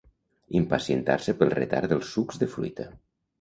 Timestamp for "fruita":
2.57-2.89